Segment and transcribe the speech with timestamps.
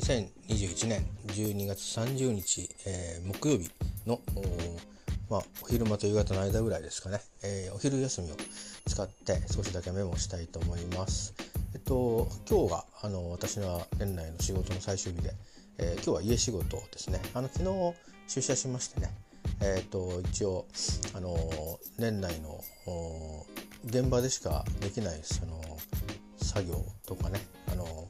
[0.00, 3.70] 2021年12月30日、えー、木曜日
[4.06, 4.18] の
[5.28, 8.34] まあ、お昼間と夕方の間ぐらいですかね、えー、お昼休みを
[8.88, 11.34] 使って少しだけメモしたいと思います。
[11.72, 15.34] えっと、今日があの私の年内の仕事の最終日で、
[15.78, 17.20] えー、今日は家仕事ですね。
[17.32, 17.94] あの昨日
[18.26, 19.10] 出社しましてね、
[19.62, 20.66] えっと一応
[21.14, 21.36] あの
[21.98, 22.60] 年内の
[23.84, 25.60] 現場でしかできないその
[26.38, 27.40] 作業とかね
[27.70, 28.08] あの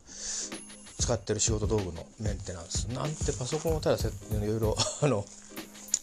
[1.00, 5.24] 使ってる仕事道具のメンテナンスなんてパソコンをただいろいろ あの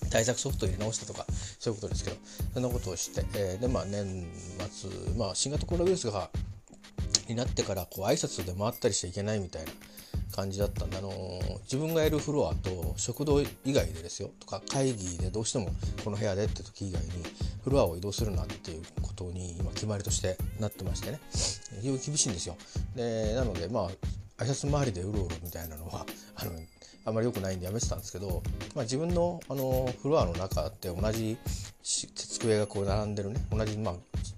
[0.09, 1.25] 対策ソフト入れ直したとか
[1.59, 2.17] そういうことですけど
[2.53, 4.27] そんなことをして、えー、でまあ年
[4.71, 6.29] 末、まあ、新型コロナウイルスが
[7.27, 9.71] になってからこう挨拶で回ったりしちゃいけないみたいな
[10.33, 15.69] 感じだったんで、あのー、自分がいるフロアと食堂以外でですよとか会議でどうしても
[16.03, 17.09] この部屋でって時以外に
[17.63, 21.19] フロアを移動するなっていうことに今決まりとしてなってましてね
[21.81, 22.55] 非常に厳しいんですよ。
[22.95, 26.51] でなのでまあ挨拶回りでうろうろみたいなのは あの
[27.05, 28.43] あんまり良くないんでやめてたんですけど、
[28.75, 31.37] まあ、自分のあのフロアの中って同じ
[31.81, 33.95] 机がこう並んでるね同じまあ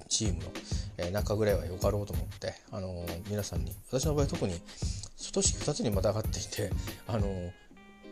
[0.08, 0.52] チームの、
[0.98, 6.72] え中ぐらいはよかろうと思ってあの皆さんに私の場合特に組織2つにまたがっていて
[7.08, 7.52] あの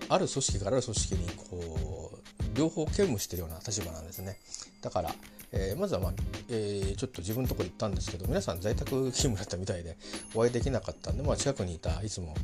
[0.10, 4.40] ある組織からある組織にこう両方兼務してるような立場なんですね。
[4.82, 5.16] だから
[5.52, 6.14] えー、まずは、まあ
[6.50, 9.98] えー、ちょっと自分のとこ行ったんですけど皆さん在宅勤務だったみたいで
[10.36, 12.36] お会いできなかったんで、まあ、近くにいたいつも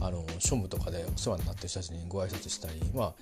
[0.00, 3.14] あの庶務とかでお世話になってる人たちにご挨拶したり、まあ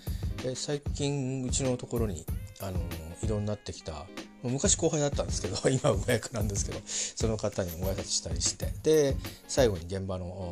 [0.45, 2.25] えー、最近うちのところに
[2.61, 2.79] あの
[3.23, 4.05] 異動になってきた
[4.43, 9.17] 昔後輩だったんですけど 今は上役なんですけどその方にご挨拶したりしてで
[9.49, 10.51] 最後に現場の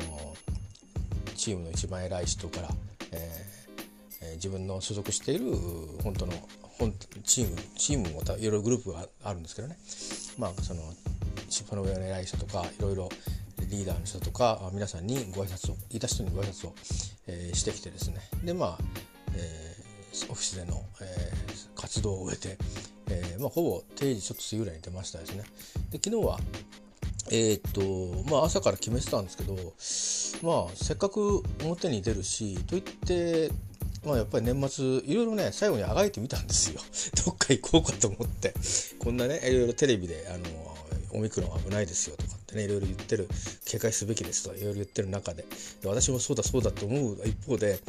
[1.35, 2.69] チームの一番偉い人から、
[3.11, 5.55] えー、自分の所属している
[6.03, 6.33] 本当の
[7.23, 9.77] チームチームもいろいろグループがあるんですけどね。
[10.37, 10.81] まあその
[11.49, 13.09] その上の偉い人とかいろいろ
[13.69, 16.73] リーダーの人とか皆さんにご挨拶をいた人にご挨拶を、
[17.27, 18.17] えー、してきてですね。
[18.43, 18.77] でまあ、
[19.35, 22.57] えー、オフィスでの、えー、活動を終えて、
[23.09, 25.43] えーまあ、ほぼ定時ちょっと過ぎぐらいに出ましたですね。
[25.91, 26.39] で昨日は
[27.31, 27.71] えー、っ
[28.23, 29.55] とまあ朝から決めてたんですけど
[30.41, 33.51] まあせっかく表に出るしといって
[34.05, 36.81] まあ、やっぱり年末いろいろね最後にあがいてみたんですよ。
[37.25, 38.53] どっか行こうかと思って。
[38.99, 40.77] こんなねいろいろテレビであの
[41.11, 43.27] オミクロン危ないですよとかってねいろいろ言ってる
[43.65, 45.45] 警戒すべきですとかいろいろ言ってる中で。
[45.83, 47.79] 私もそうだそうだと思う一方で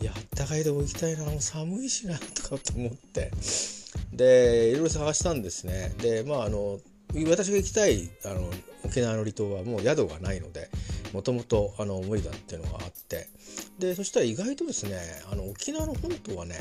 [0.00, 3.30] いやあったかいとこ行きたいなもう寒いしな とかと思って。
[4.12, 5.94] でいろいろ探したんですね。
[5.98, 6.80] でまああの
[7.28, 8.50] 私が行きたいあの
[8.84, 10.68] 沖縄の離島はもう宿がないので
[11.14, 13.28] もともとあの無理だっていうのがあって
[13.78, 14.98] でそしたら意外とですね
[15.30, 16.56] あの沖縄の本島はね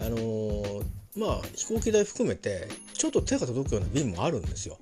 [0.00, 0.84] あのー、
[1.16, 4.76] まあ飛行機代含めてちょっと手が届くような便もあるんですよ。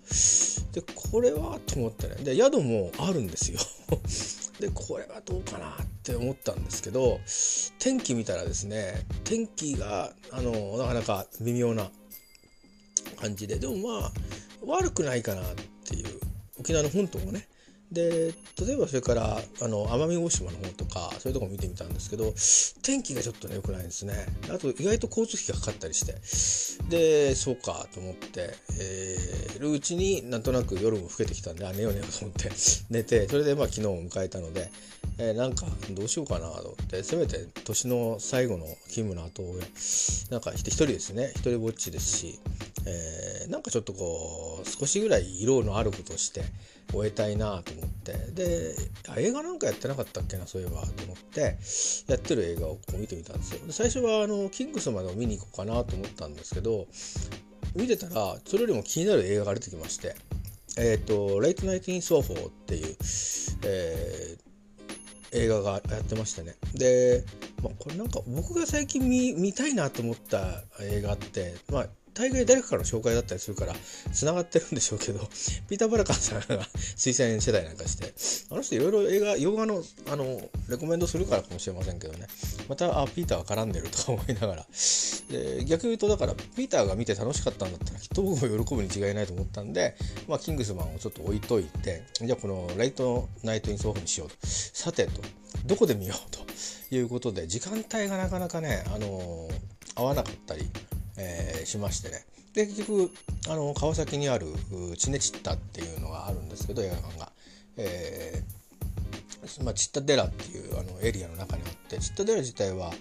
[0.72, 3.58] でこれはと思ってねで宿もあるんですよ。
[4.58, 7.20] でこれはどうかなって思ったんですけど
[7.78, 11.90] 天気見たらですね天気があのなかなか微妙な
[13.16, 14.12] 感じででもまあ
[14.64, 16.18] 悪くないかなっていう
[16.58, 17.48] 沖縄の本島もね
[17.92, 22.32] で例えばそれからあの奄美大島の方とかそういうとこ見てみたんですけど
[22.82, 24.14] 天気がちょっとね良くないですね。
[24.50, 26.14] あと意外と交通費がかかったりして。
[26.88, 32.50] でそうかと思って、えー、るうちになんとなく夜も更けてきたんであ寝よう寝ようと思って
[32.90, 34.70] 寝てそれでまあ昨日を迎えたので、
[35.18, 39.42] えー、なんかどうしようかなと思ってせめて年の最後の勤務の後
[40.30, 41.32] なんか一人ですね。
[41.36, 42.40] 一人ぼっちですし、
[42.86, 46.42] えー、なんかちょっとこう少しぐらい色のあることして
[46.92, 48.12] 終えたいなと思って。
[48.32, 48.74] で
[49.16, 51.58] 映画なんかやってなかったっけなそういえばと思って
[52.06, 53.60] やってる映画をこう見てみたんですよ。
[53.70, 56.86] 最初はあのキングスマンを見に行こうかなと思ったんですけど
[57.74, 60.16] 見てたらそれよりも気になる映画が出てきまして
[60.78, 62.96] えっ、ー、と「レイトナイト・イン・ソーホー」っていう、
[63.64, 66.56] えー、映画がやってましてね。
[66.74, 67.24] で、
[67.62, 73.74] まあ、これなんか僕が最近見見たいなと思った映画ってまあ大概誰かからの紹介だったりするから
[74.12, 75.20] 繋がってるんでしょうけど
[75.68, 76.44] ピーター・バラカンさんが
[76.96, 78.12] 推薦世代なんかして
[78.50, 82.26] あの人いろいろ映画洋画のあのレコメンドするからかもしれませんけどね。
[82.68, 84.66] またあピーターが絡んでるとか思いながら。
[85.30, 89.96] で逆に言うとだからピーターが見て楽しかったんだったらきっと僕も喜ぶに違いないと思ったんで、
[90.28, 94.36] まあ、キングスマンをちょっと置いといてじゃあこのラストナイト・イン・ソーホーにしようと。
[94.46, 95.22] さてと
[95.64, 96.40] どこで見ようと
[96.94, 99.48] いうことで時間帯がなかなかね、あの
[99.94, 100.68] 合わなかったり
[101.16, 102.24] えー、しましてね
[102.54, 103.10] で結局
[103.48, 104.46] あの川崎にある
[104.98, 107.32] チネチッタっていうのがあるんですけど映画館が。
[107.76, 108.62] えー
[109.64, 112.92] まあ、チッタデラっていうあのエリアの中にあってチッタデラ自体は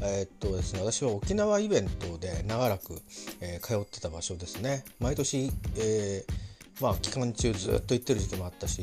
[0.00, 3.00] えー、っとですね、私は沖縄イベントで長らく、
[3.40, 4.84] えー、通ってた場所ですね。
[5.00, 8.82] 毎年、えー、まあ、期間中ずっと行ってる時期もあったし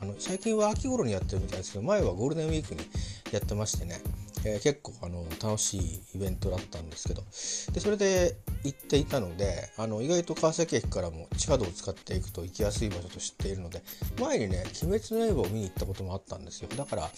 [0.00, 2.80] あの最近は秋頃にやってるみたいですけど前はゴールデンウィークに
[3.30, 4.00] やってましてね、
[4.44, 7.22] えー、結構あの楽しいイベントだったんですけど
[7.72, 13.82] でそれで行っていたのであの意外と川崎駅からも地下道を使っていくと行きやすい場所と知っているので
[14.20, 17.10] 前にね「鬼滅の刃」を見に行ったこともあったんですよだから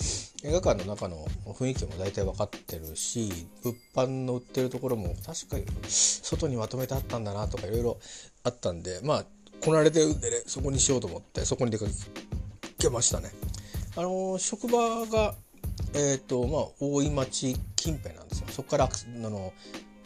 [0.44, 3.31] 映画館の中の雰囲気も大体分かってるし
[3.62, 7.99] 物販の売ってるところも確かに外にまとめてあったんだなとかいろいろ
[8.44, 9.25] あったんでまあ
[9.61, 11.87] こなれてるんでねそこにしようと思ってそこに出か
[12.79, 13.31] けましたね。
[13.99, 15.34] あの職場が
[15.94, 18.88] えーとまあ、大井町近辺なんですよそこからあ
[19.19, 19.52] の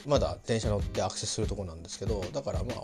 [0.07, 2.75] まだ電車乗ってアクセスするとこなんですけどだからまあ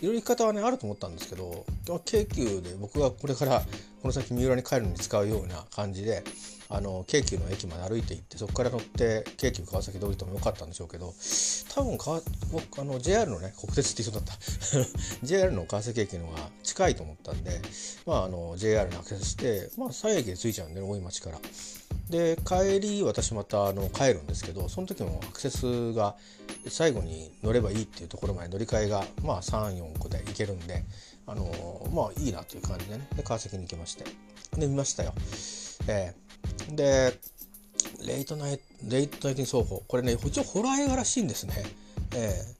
[0.00, 1.64] いろいろ行き方はねあると思ったんですけど
[2.04, 3.60] 京急で僕がこれから
[4.02, 6.22] この先三浦に帰るのに使うような感じで
[6.68, 11.14] あの京急の駅まで歩いて行ってそこから乗って京急川崎で降りてもよかったんでしょうけど
[11.74, 12.20] 多分か
[12.52, 14.88] 僕あの JR のね国鉄って言いそうだっ
[15.20, 17.60] た JR の川崎駅のが近いと思ったんで、
[18.04, 21.38] まあ、あの JR にアクセスして、まあ、3駅で着いちゃうんで、ね、大井町から。
[22.10, 26.14] で帰り私またあの帰るんですけどその時もアクセスが
[26.68, 30.84] 最後に乗ればいいっていうところまで乗り換えがまあ34個で行けるんで
[31.26, 34.04] あのまあいいなという感じでねで川崎に行きまして
[34.56, 35.12] で見ましたよ。
[35.88, 37.18] えー、で
[38.06, 41.54] レイトナイトレイトナイト双方これね一応ホラー映画らしいんですね。
[42.14, 42.56] えー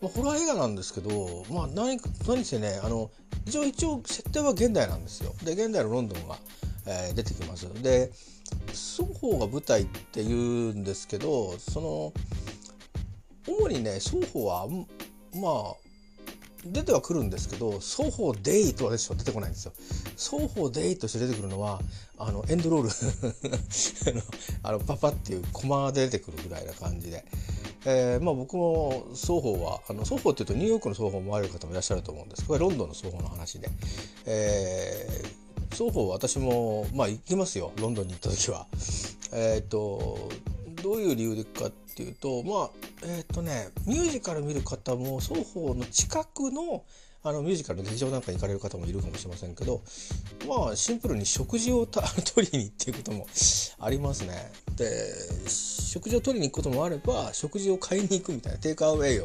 [0.00, 3.10] まあ、ホラー映画なんですけど、まあ何、何せねあの
[3.46, 5.34] 一応一応設定は現代なんですよ。
[5.44, 6.36] で現代のロンドンが、
[6.86, 7.66] えー、出てきます。
[7.82, 8.10] で
[8.72, 12.12] 双方が舞台って言うんですけどその
[13.46, 14.66] 主にね双方は
[15.34, 15.88] まあ
[16.64, 19.72] 出てはくるんですけど双方デイとはでしょ出てこないんですよ。
[20.16, 21.80] 双方デイとして出てくるのは
[22.18, 22.90] あのエンドロール
[24.64, 27.24] あのパパっていうコマで出てくるぐらいな感じで、
[27.84, 32.44] えー、まあ僕も双方はあの双方っていうとニューヨークの双方もある方もいらっしゃると思うんです。
[32.44, 33.70] これロンドンの双方の話で、
[34.26, 38.66] えー双方私もまあ行きますよロンドンに行った時は。
[39.32, 40.28] えっ、ー、と
[40.82, 42.70] どういう理由でかっていうとまあ
[43.04, 46.84] えっ、ー、とねミュージカル見る方も双方の近くの
[47.24, 49.82] あのミュージカルの劇場なんか行かれる方もいるかもしれませんけど
[50.46, 51.84] まあシンプルに食事を
[52.34, 53.26] 取りにっていうことも
[53.80, 54.52] ありますね。
[54.76, 59.24] で食事を取りに行くこともあれば食事を買いに行くみたいなテイクアウェイを、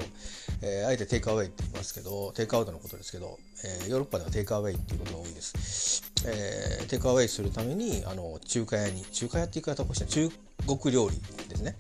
[0.62, 6.04] えー、あえてテイクアウェイって言いますけどテイクアウトのことですけど、えー、ヨーロッパではテイクアウェイっていうことが多いです。
[6.26, 10.32] えー、テイクアウェイするためにあの中華屋に中華屋って言い方をして中
[10.66, 11.20] 国料理
[11.50, 11.78] ですね。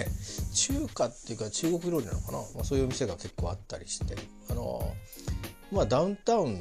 [0.54, 4.16] 中華っていうか中国料理なのかな、まあ、そういうお店が結構あったりして。
[4.48, 4.94] あの
[5.72, 6.58] まあダウンタウンっ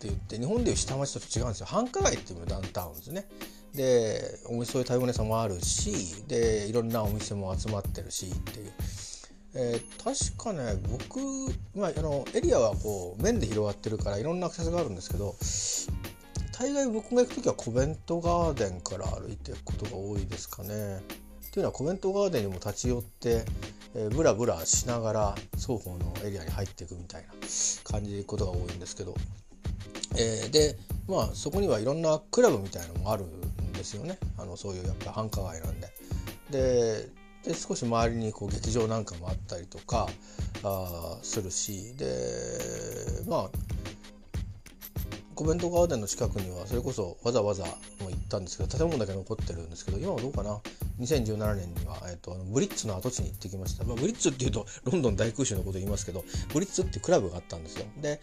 [0.00, 1.66] て言って日本でいう下町と違うんですよ。
[1.66, 3.28] 繁華街っていうのがダウンタウンですね。
[3.74, 8.72] でお店そういう台湾屋さんもあるしでいろんなお店も集まってるしっていう。
[9.54, 11.18] えー、確かね僕、
[11.74, 15.34] まあ、あのエリアはこう面で広がってるからいろんなアクセスがあるんですけど
[16.58, 20.96] 大概僕が行く時はコベントガーデンから歩いていくことが多いですかね。
[21.48, 23.44] っていうのはコベントガーデンにも立ち寄って、
[23.94, 27.28] えー、ブラブラしながら双方のエリアに入っていくみたいな
[27.84, 29.14] 感じで行くことが多いんですけど、
[30.16, 30.76] えー、で
[31.06, 35.88] まあそこにはいろんなクラブみたいなのもあるんですよねあのそういうやっぱ繁華街なんで。
[36.50, 37.08] で
[37.44, 40.08] で少し周りにこう劇場なんかもあったりとか
[40.64, 42.04] あするしで
[43.28, 43.50] まあ
[45.38, 50.58] コメントガーデンの近くにはそれこそわざわざも行ったんですけど建物だけ残ってるんですけど今はどうかな
[50.98, 57.86] ？2017年には、えーと、ブリッツの跡地に行ってきました、まあ、ブリッツっていうとロンドン大空襲のこと言いますけどブリッツってクラブがあったんですよ。
[57.98, 58.20] で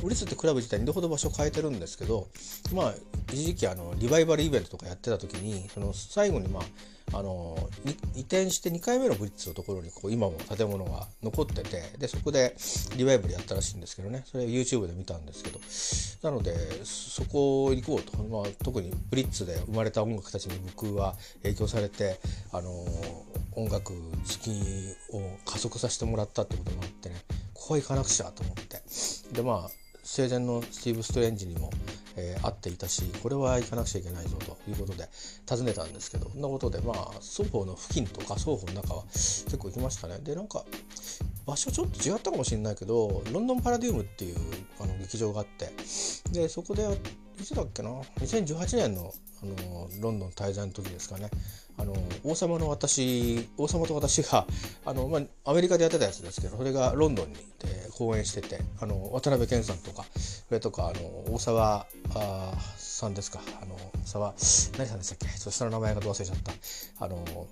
[0.00, 2.28] ブリッツってクラブ自体2度ほど場所変えてるんですけど
[2.72, 2.94] まあ
[3.32, 6.62] 一時期あのリバイバルイベントとかやってた時にその最後にまあ
[7.12, 7.56] あの
[8.14, 12.56] 移転して2回目のブリッツのところにこう今も建物が残っててでそこで
[12.96, 14.22] リバイバルやったらしいんですけどね。
[14.26, 15.60] それ YouTube で見たんですけど。
[16.22, 16.54] なので
[16.84, 22.20] そこ行こうと、まあ、特にブリッツで生まれた音楽たちに僕は影響されて
[22.52, 22.70] あの
[23.56, 23.98] 音楽好
[24.40, 24.50] き
[25.12, 27.16] を加速させてもらったってこともあってね。
[27.54, 28.82] ここは行かなくちゃと思って。
[29.32, 29.70] でまあ
[30.02, 31.70] 生前のスティーブ・ストレンジにも
[32.16, 35.08] えー、会っていたしこれは行かなくちゃいけないぞということで
[35.48, 40.18] 訪ねたんですけどそんなことでまあ双方の付近とか双方の中は結構行きましたね。
[40.22, 40.64] でなんか
[41.46, 44.36] 場所ちょっと違ったかもしれないけどロンドンパラディウムっていう
[44.80, 45.70] あの劇場があって
[46.30, 46.86] でそこで
[47.40, 47.90] いつだっけな
[48.20, 51.28] ？2018年のあのロンドン滞在の時ですかね。
[51.78, 54.46] あの王様の私王様と私が
[54.84, 62.54] あの、まあ、アメリカでやってたやつですけどそれがロンドンにで公演しててあの渡辺謙さんとかそれとかあの大沢あ
[63.02, 63.40] さんですか。
[63.60, 64.32] あの沢
[64.78, 65.28] 何さんでしたっけ。
[65.28, 66.52] そしたら名前が忘れちゃった。
[67.04, 67.48] あの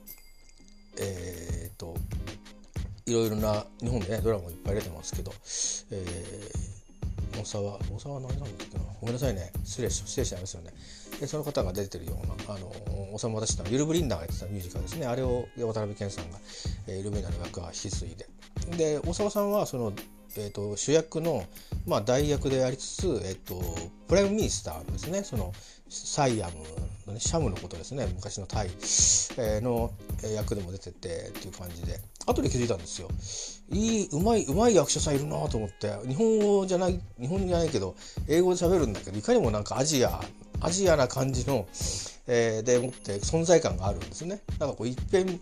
[0.97, 1.95] えー、っと
[3.07, 5.33] いろいろな日本でねドラマいっぱい出てますけど、
[5.91, 8.85] えー、大沢大沢何なんだっけな。
[9.01, 9.53] ごめんなさいね。
[9.65, 10.73] 失礼し失礼しちゃいますよね。
[11.21, 12.73] でその方が出てるようなあの
[13.13, 15.07] 王様と私のユル・ブリンナーがやってたミュージカルですね。
[15.07, 16.39] あれを渡辺謙さんが、
[16.89, 18.27] えー、ユル・ブリンナの役は引き継いで。
[18.77, 19.93] で大沢さんはその
[20.37, 21.45] えーと、主役の、
[21.87, 23.61] まあ、代役でありつつ、えーと、
[24.07, 25.53] Prime Minister ですねその
[25.89, 26.53] Siam
[27.09, 29.91] の、ね、シャムのことですね昔のタイ、えー、の
[30.37, 33.09] 役でも出ててっていう感じで後で気づいたんですよ。
[33.73, 37.97] いいうまいうまい役者さんいるなと思って日本語じゃない日本語じゃないけど
[38.29, 40.21] 英語で喋るんだけどいかにもなんかアジア
[40.61, 41.67] アジアな感じの、
[42.27, 44.41] えー、でもって存在感があるんですね。
[44.59, 45.41] なんかこう一遍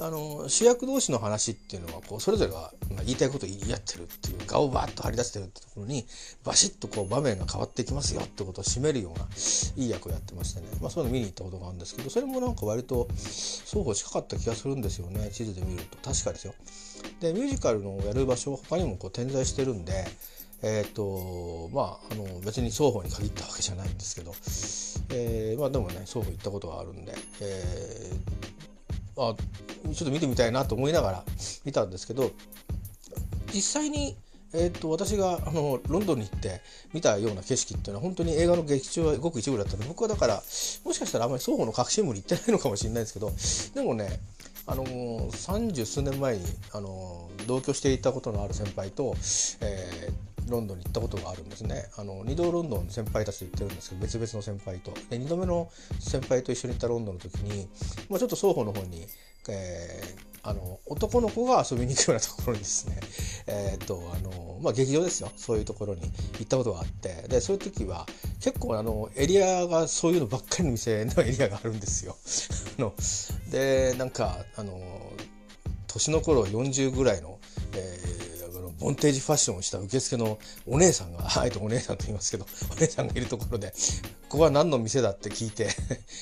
[0.00, 2.72] あの主役同士の話っていうのはこうそれぞれが
[3.04, 6.06] 言いたいことを言い合ってるっていう顔をバッと張り出してるってところに
[6.44, 9.26] バシッとこう場面が変わってきますよってことを締めるような
[9.76, 16.54] いい役をやってましてね、まあ、そういうの見に行ったことがあるんですけどそれもなんか割と双方近かった気がするんですよね地図で見ると確かですよ。
[17.20, 20.04] でミュージカルのやる場所他にもこう点在してるんで
[20.62, 24.32] えっ、ー、とまああの別に双方に限ったわけじゃないんですけど、
[25.10, 31.24] えー、まあでもね双方行ったことがあるんで、えー、あちょっと見てみたいなと思いながら
[31.64, 32.30] 見たんですけど
[33.52, 34.16] 実際に、
[34.52, 36.60] えーと、私があのロンドンに行って
[36.92, 40.34] 見たような景色っていうのは本当に映画の劇中はごく一部だったので僕はだから
[40.84, 43.32] もしかしたらあんまり双方の隠し部に行ってないのかもしれないですけど
[43.74, 44.20] でもね
[44.66, 49.14] あの三十数年前に、あの同居していたことのある先輩と、
[49.62, 51.84] えー、ロンドンに行ったことがあるんですね。
[51.96, 54.92] あの2度ロンドンの先輩たちと行ってるんですけど別々の先輩と。
[55.10, 57.68] で2度目の先輩と一緒に行ったロンドンの時に、
[58.08, 59.06] まあ、ちょっと双方の方に、
[59.48, 63.00] えー、あの男の子が遊びに行くようなところにですね
[63.46, 65.30] えっとあの、まあ、劇場ですよ。
[65.36, 67.26] そういうところに行ったことがあって。
[67.28, 68.06] でそういう時は
[68.40, 72.16] 結構あのエリアがそういうのばっかりの店のエリアがあるんですよ。
[72.78, 72.94] の
[73.50, 74.80] でなんかあの
[75.86, 77.38] 年の頃40ぐらいの、
[77.74, 78.37] えー
[78.78, 83.72] ボンテージファッションをした受付のお姉さんが、あえてお姉さんと言いますけど、お姉さんがいるところで、
[84.28, 85.68] ここは何の店だって聞いて、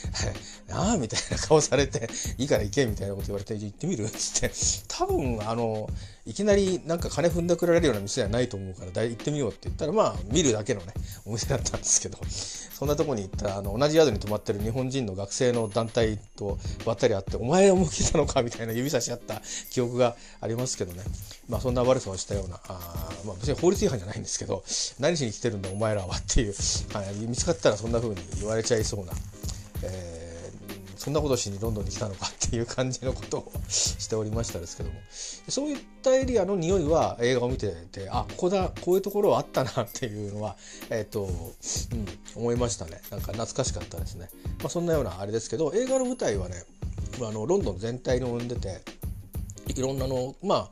[0.71, 2.09] ああみたいな顔されて、
[2.39, 4.05] いいから行けみたいなこと言われて、行ってみる？
[4.05, 4.53] っつって、
[4.87, 5.91] 多分、あの、
[6.25, 10.93] いきなりなんか金踏んだくられるような店じゃないと思うから、行ってみようって言ったら、まあ、見るだけのね、
[11.25, 21.03] お店だったんですけど、そんなとこに行ったら、あの、同じ宿に泊まってる日本人の学生の団体とばったり会って、お前を向けたのかみたいな指差し合った記憶がありますけどね。
[21.49, 24.65] まあ、そんな悪さをしたような、あまあ、別に法律違反じゃないんですけど、
[24.99, 26.55] 何しに来てるんだお前らはっていう、
[26.93, 29.13] はい、見つかったらそんな風に言われちゃいそうな、
[29.83, 34.97] えー、そんなことしにロンドンに来たのかっていう感じのことをしておりましたですけども。
[35.49, 40.57] そういったエリアの匂いは映画を見ててあここだこういうところはあったなっていうのは
[40.91, 43.01] え、ー、と、うん、思いましたね。
[43.11, 44.29] なんか懐かしかったですね、
[44.61, 46.65] まあ、そんなようなあれですけど映画の舞台はね
[47.21, 48.81] あのロンドン全体に生んでて
[49.75, 50.71] いろんなのまあ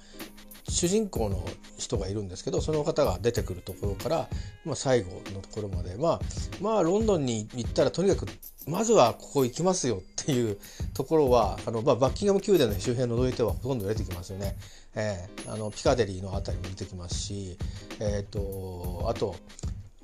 [0.69, 1.45] 主人公の
[1.79, 4.29] 人がいるんですけどその方が出てくるところから、
[4.65, 6.21] まあ、最後のところまで、まあ、
[6.61, 8.27] まあロンドンに行ったらとにかく
[8.67, 10.59] まずはここ行きますよっていう
[10.95, 14.57] ところはあの、まあ、バッキンガム宮殿の周辺除いてはほとんど出てきますよね。
[14.95, 17.59] えー、あのピカデリーの辺りも出てきますし、
[18.01, 19.37] えーと、あと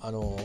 [0.01, 0.37] あの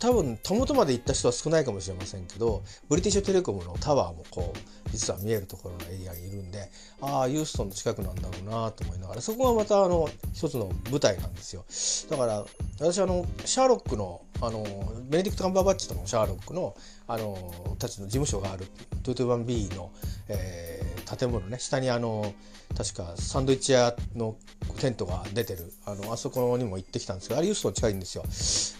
[0.00, 6.70] 多分たもとまで行った人は少ないかもしれませんけどブリティッシュテレコムのタワーもこう実は見えるところのエリアにいるんで
[7.02, 11.64] ああユーストンの近くなんだろうなと思いながらそこがまたあの一つの舞台なんですよ。
[12.10, 12.44] だから
[12.78, 14.64] 私あのシャーロックのあの
[15.08, 16.74] ベネディクト・カンバーバッチとのシャーロックの
[17.06, 18.66] あのたちの事務所がある
[19.02, 19.90] 221B の、
[20.28, 21.58] えー、建物ね。
[21.58, 22.34] 下にあの
[22.76, 24.36] 確かサンドイッチ屋の
[24.78, 25.72] テントが出てる。
[25.84, 28.24] あのあそこにも行ってきたんですけどあれユーストン近いんですよ。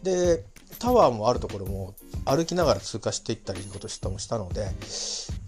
[0.02, 0.44] で
[0.78, 1.94] タワーもあるところも
[2.24, 4.68] 歩きながら通過していったりことしたもしたので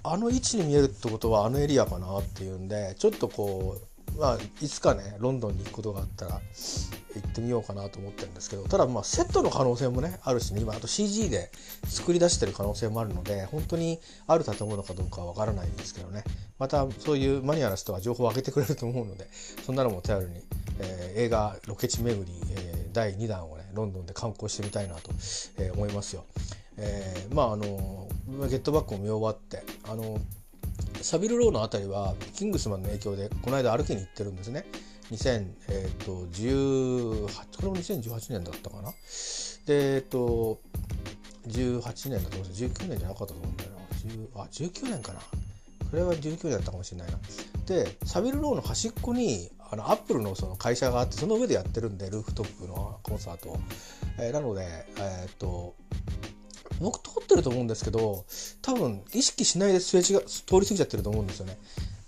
[0.02, 6.40] あの位置に見えるってことはあのエリアかなっていうんでちょっとこうまあ、いつかねロンドンに行くことがあったら
[7.14, 11.50] 行ってみようかなと思ってるんですけどただまあセットの可能性もねあるしね今あと CG で
[11.84, 16.24] 作り出してる可能性もあるので本当にある建物かどうかは分からないんですけどね
[16.58, 19.26] またそういうマニアな人は情報を上げてくれると思うので
[19.64, 20.42] そんなのも頼りに、
[20.78, 25.10] えー、映画ロケ地巡り、えー、第2弾をねロンドンで観光してみたいなと、
[25.58, 26.24] えー、思いますよ。
[26.76, 28.08] えー、まああの
[28.48, 30.18] ゲットバックも見終わってあの
[31.02, 34.64] サビルローの辺りはキングスマンの影響でこの間歩きに行ってるんですね。
[35.10, 36.12] 2018、えー、と
[37.58, 38.90] これも2018年だったかな。
[39.66, 40.60] で、えっ、と、
[41.48, 43.70] 18年だと思うんです19年じゃなかったと思うんだよ
[44.34, 44.42] な。
[44.42, 45.20] あ、19年かな。
[45.90, 47.18] それは19年だったかもしれないな。
[47.66, 53.58] で、サビルローの端っこにあのアップルのその会社があってその上でやってるんでルーフトップのコンサート、
[54.18, 55.74] えー、なので、えー、っと
[56.82, 58.24] 僕通ってると思うんですけど
[58.60, 61.56] 多分意識しないですれ違通り過ぎちゃってると思うんですよね。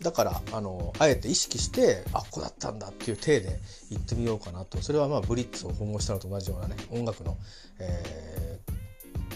[0.02, 3.58] だからあのあえて意識してあここだったんだっていう体で
[3.90, 4.82] 行ってみようかなと。
[4.82, 7.38] それはまあブリッツを訪問したのと同じようなね音楽の、
[7.78, 8.60] え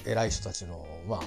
[0.04, 1.21] ー、偉い人たちのまあ、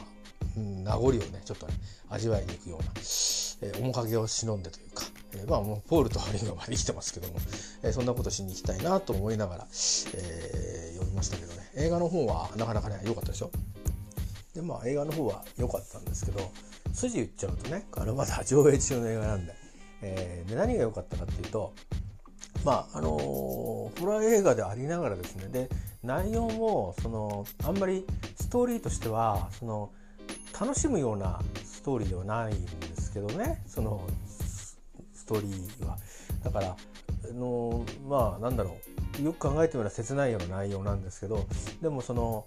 [0.56, 1.74] 名残をねちょっとね
[2.10, 7.40] 味わいに行くような、えー、面影を忍んでというか、えー、まあもうポールとリンガまで生きてますけども、
[7.82, 11.62] えー、そんなことしに行きたいなと思いながら、えー、読みましたけどね。
[11.78, 13.50] 映画の方はなかなかね良かったでしょ？
[14.54, 16.52] でまあ映画の方は良かったんですけど
[16.94, 19.56] 筋言っちゃうとねあのまだ上映中の映画なんで,、
[20.02, 21.74] えー、で何が良かったかっていうと
[22.66, 25.70] まああのー、ホラー映画でありながらですねで
[26.04, 28.06] 内容もそのあんまり
[28.36, 29.92] ストーリーとしてはその
[30.60, 35.98] 楽しむようなストーリーではないんですけどねそのストーリーは。
[36.44, 36.76] だから
[37.34, 38.78] のまあなんだろ
[39.20, 39.22] う。
[39.22, 41.46] よく考えてみれば切ないような内容なんですけど
[41.82, 42.46] でもその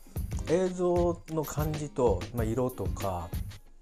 [0.48, 3.28] 映像の感じと、まあ、色とか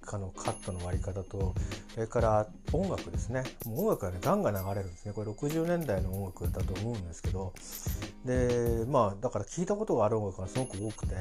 [0.08, 1.54] あのカットの割り方と
[1.94, 3.44] それから音楽ですね。
[3.66, 5.12] 音楽がねガンガン流れるんですね。
[5.14, 7.54] これ60年代の音楽だと思うんですけど。
[8.24, 11.14] でまあだから聞いたことがある音楽がすごく多くて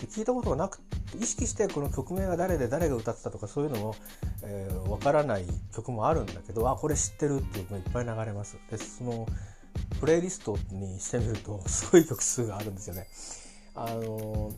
[0.00, 0.78] 聞いたことがなく
[1.20, 3.96] 意識してこの曲名が誰で誰が歌ってたとかそういうのも、
[4.42, 8.58] えー、分からない曲もあるんだけどあこれ知ってるっていうのがいっぱい流れます。
[8.70, 9.26] でその
[10.00, 13.08] プレイリストにしてみると すごい曲数があるんですよね。
[13.74, 14.52] あの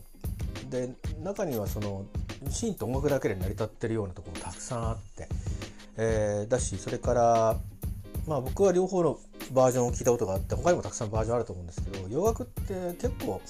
[0.69, 0.89] で
[1.21, 2.05] 中にはその
[2.49, 5.27] シーンと音楽だけで成り立ってるようなところもたくさんあって、
[5.97, 7.57] えー、だしそれから
[8.25, 9.19] まあ僕は両方の
[9.51, 13.41] バージョンを聞いたことがあって他にもたくさんバージョンあると思うんですけど洋楽って結構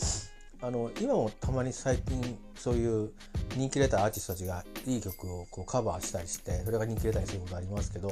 [0.61, 3.11] あの今もたまに最近そういう
[3.55, 8.11] 人気出たアーティストたちがいい曲をこうカバーしたりしてそれが人気出たりすることありますけど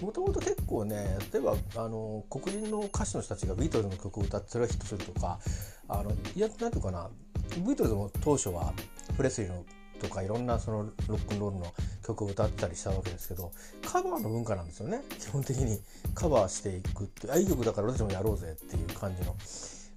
[0.00, 5.40] もともと結構ね例えばあの黒人の歌手の人たちがビートルズの曲を歌ってそれがヒットするとか
[5.88, 7.10] あのいやなんていうかな
[7.56, 8.72] ビートルズも当初は
[9.16, 9.64] プレスリーの
[10.00, 11.74] とかいろんなそのロックンロールの
[12.06, 13.50] 曲を歌ったりしたわけですけど
[13.84, 15.80] カバーの文化なんですよね基本的に
[16.14, 19.34] カバーしていくってあいい曲だから俺たちもやろうぜっていう感じの。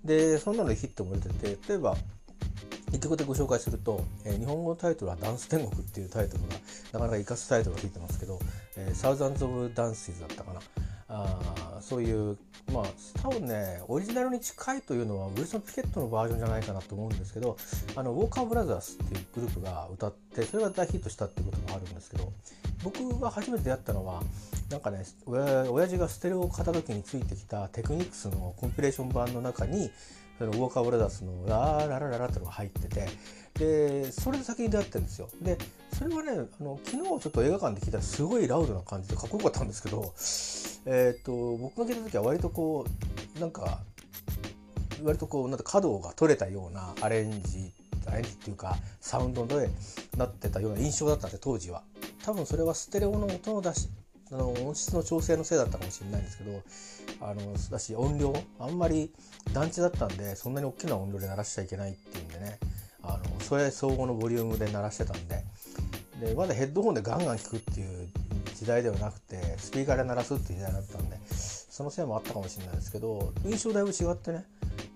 [0.04, 1.96] でそんなのでヒットも出てて例えば
[2.92, 6.50] 一曲でご紹介すると、えー、日本語のタイトルは「ダンス天国」っていうタイトルが
[6.94, 8.40] なかなか生かすタイトルがついてますけど「、
[8.94, 10.60] サウザンズ・オブ・ダンスイズ」だったかな。
[11.14, 12.38] あそういう
[12.72, 12.86] まあ
[13.22, 17.58] 多分ねオリジナルに近いというのはウィルソン・ピケットのバージョンじゃないかなと思うんですけど
[17.98, 22.32] あのウォーカー・ブラザーズっていうグループが歌ってそれが大ヒットしたっていうこともあるんですけど
[22.82, 24.24] 僕が初めて出会ったのは
[24.72, 29.92] なんかね親父がステレオを買った時についてきたテクニックスのコンピレーション版の中に
[30.40, 33.08] そのウォーカー・ブラザーズの「ラーララララ」ってのが入ってて
[33.60, 35.30] でそれで先に出会ってるんですよ。
[35.42, 35.58] で
[35.94, 40.14] それはねあの昨日ちょっと映画館で聞いたらすごいラウドな感じでかっこよかったんですけど、
[40.86, 42.86] えーと、僕が聞いた時は割とこ
[43.36, 43.82] うなんか
[45.04, 47.74] 割とこうなんか角が取れたようなアレンジ
[48.08, 49.70] アレンジっていうかサウンドで
[50.18, 51.84] なってたような印象だったんで当時は。
[52.24, 53.90] 多分それはステレオの音の出し
[54.32, 56.62] あの音質の調整のせいだったかもしれないんですけど
[57.22, 59.12] あのだし音量あんまり
[59.54, 62.60] 団地だったんでそんなに大きな音量で鳴らしちゃいけないっていうんでね
[63.04, 65.44] あのそれ相互のボリュームで鳴らしてたんで
[66.22, 68.10] でまだヘッドホンでガンガン聴くっていう
[68.56, 71.18] 時代ではなくてスピーカーで鳴らすっていう時代だったんで
[71.82, 74.46] そのせいもあったかもしれないですけど印象だいぶ違ってね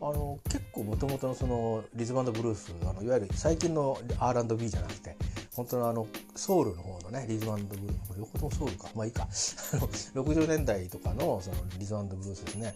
[0.02, 5.16] あの結構もともとのそのリズムブルースあのいわゆる最近の R&B じゃなくて
[5.56, 8.90] 本当のあのソウルの方のねリズムブルース両方ともソウルか。
[8.96, 9.28] まあいいか。
[9.32, 12.76] 60年代とかのそのリズムブルースですね。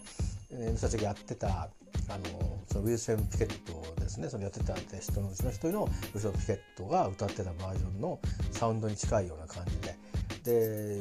[0.50, 8.18] 人たちがやってたあのそのウィルセン・ピケットですねそのやってた人のうちの一人のウィルセン・ピケットが歌ってたバージョンの
[8.50, 9.96] サウンドに近いような感じで。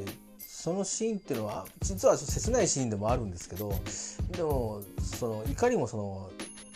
[0.04, 3.72] でそのシーンっていうのは実は切ないシーンでもあるんですけど
[4.32, 6.30] でもそのいかにもその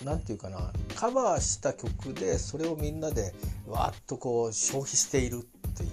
[0.04, 3.34] 何て言うかなカバーした曲でそれをみんなで
[3.68, 5.40] わっとこう消費している
[5.70, 5.90] っていう。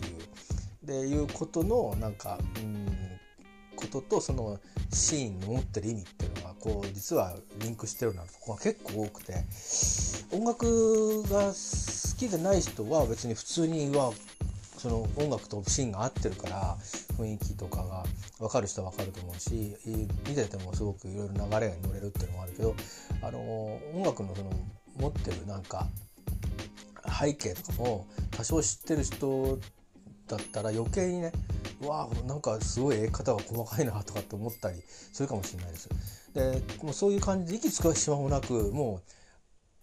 [0.82, 2.86] でいうことのなんかうん
[3.76, 4.58] こととその
[4.92, 9.44] シーンの持ってる意味っていうのがこう実はリンクしてるようなとこが結構多くて。
[10.32, 14.12] 音楽が好きでない人は別に普通には
[14.80, 16.78] その音楽とシーンが合ってるから
[17.18, 18.02] 雰囲気とかが
[18.38, 19.76] 分かる人は分かると思うし
[20.26, 22.74] 見ててもすごくいろいろ流れが乗れるっていうのもあるけど
[23.22, 23.38] あの
[23.94, 24.50] 音楽のその
[24.96, 25.86] 持ってるなんか
[27.20, 29.58] 背景とかも多少知ってる人
[30.26, 31.32] だったら余計にね
[31.82, 34.80] わあなんかすごい絵方が細かいなとかって思ったり
[35.12, 35.90] するかもしれないです。
[36.32, 39.19] でもうそういう感じで息つく暇もなくもう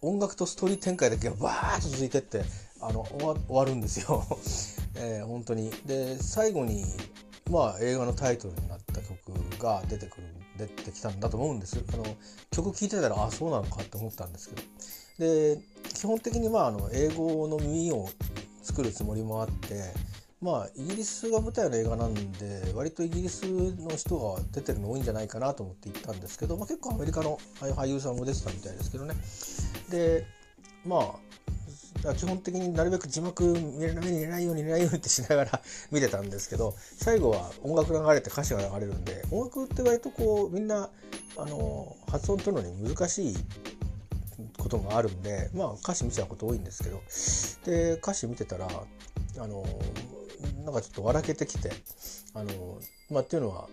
[0.00, 2.44] 音楽とストーリー展開だけがバーッと続いてって
[2.80, 4.24] あの終わるんですよ。
[4.94, 5.70] えー、本当に。
[5.86, 6.84] で最後に
[7.50, 11.82] まあ映画のタイトルになった曲が出てくる出てきたんだと思うんです。
[11.92, 12.04] あの
[12.50, 14.62] 曲聴いてたらあそうなのかって思ったんですけど。
[15.18, 15.60] で
[15.94, 18.08] 基本的にまああの英語の耳を
[18.62, 19.92] 作るつもりもあって
[20.40, 29.14] まあイギリスが舞台の映画なんで割とイギリスの人が出てるの多いんじゃないかなと思って行ったんですけど、まあ、結構アメリカの俳優さんも出てたみたいですけどね。
[29.90, 30.26] で
[30.86, 31.28] まあ
[32.14, 40.90] 基本的になるべく字幕見れないないように見れないようにってしながら 見てたんですけど最後は音楽流れて歌詞が流れるんで音楽って割とこうみんな
[41.36, 43.36] あの発音取るのに難しい
[44.56, 47.02] ことがあるんでまあ歌詞見ちゃうこと多いんですけど。
[47.64, 48.68] で歌詞見てたら
[49.38, 49.64] あの
[50.64, 51.70] なんかちょっと笑けてきて
[52.34, 52.78] あの
[53.10, 53.68] まあっていうのは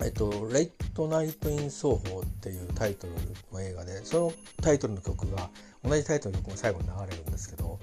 [0.00, 3.12] えっと、レイトナイト・イン・奏法っていうタイトル
[3.52, 5.50] の映画でそのタイトルの曲が
[5.82, 7.80] 同じタイトルの曲が最後に流れるんですけど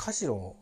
[0.00, 0.54] 歌詞の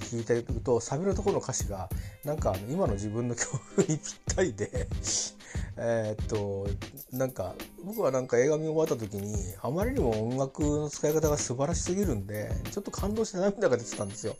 [0.00, 1.88] 聞いてるとサビのところの歌詞が
[2.24, 3.98] なんか今の自分の曲にぴっ
[4.34, 4.88] たりで
[5.78, 6.66] えっと
[7.12, 14.36] なんか僕はなんか映画見終わった時にあまりにも音楽の使い方が素晴らしすぎるんでちょっと感動して涙が出てたんですよ。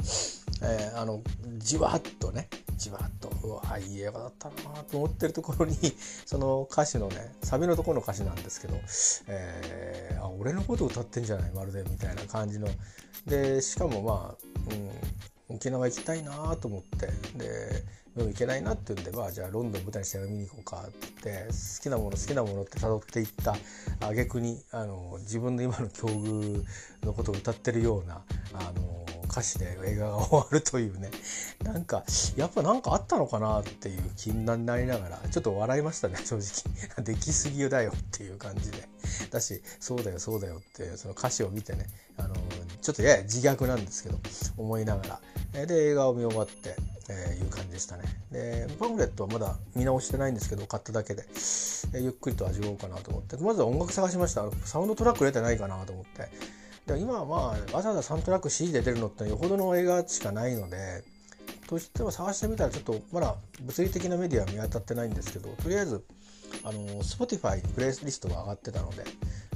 [0.62, 1.23] えー、あの
[1.59, 4.55] じわっとねじわっとうわいい映画だったな
[4.90, 5.77] と思ってるところに
[6.27, 8.77] その歌詞のねサビのところの歌詞なんですけど、
[9.29, 12.69] えー、あ俺のこと歌ってんじゃないまるでみたいな感じの。
[13.27, 14.73] でしかもまあ、
[15.51, 17.85] うん、沖縄行きたいなと思ってで
[18.16, 23.57] でも行けないなって言うんでまあじゃあロンドン舞台にして見に行こうかって言って好きなもの好きなものって辿っていった
[24.01, 26.64] 挙句にあの自分の今の境遇
[27.03, 28.23] のことを歌ってるような
[28.55, 31.11] あの歌詞で映画が終わるというね。
[31.62, 32.05] なんか
[32.37, 37.03] やっぱ何かあったのかなっていう気になりながらちょっと笑いましたね正直。
[37.05, 38.89] できすぎだよっていう感じで。
[39.31, 41.87] だしそうだよそうだよってその歌詞を見てね
[42.17, 42.35] あの
[42.83, 44.19] ちょっとやや自虐なんですけど
[44.57, 45.21] 思いなが
[45.53, 45.67] ら。
[45.67, 46.77] で映画を見終わって
[47.09, 48.05] えー、いう感じでしたね。
[48.33, 51.25] でパンフレットはまだ見直してないんですけど買っただけで、
[51.95, 53.37] えー、ゆっくりと味わおうかなと思って。
[53.37, 54.45] まずは音楽探しました。
[54.65, 56.29] サウンドトラック入れてないかなと思って。
[56.87, 57.37] で今はま
[57.72, 61.03] あわざわざサントラック CD で出るのってよほどの映画しかないので
[61.66, 66.05] としては探してみたらちょっとまだ物理的なメディアは見当たってないんですけどとりあえず
[66.62, 69.05] あの Spotify にプレイリストが上がってたので、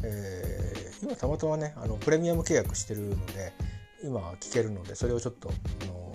[0.02, 3.52] えー、今たまたまねあのプレミアム契約してるので
[4.02, 5.50] 今聴けるのでそれをちょっと
[5.82, 6.12] あの